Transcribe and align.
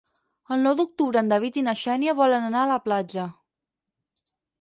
El 0.53 0.61
nou 0.67 0.77
d'octubre 0.77 1.19
en 1.21 1.29
David 1.33 1.59
i 1.61 1.63
na 1.67 1.75
Xènia 1.81 2.15
volen 2.21 2.47
anar 2.47 2.63
a 2.63 2.71
la 2.73 2.79
platja. 2.87 3.27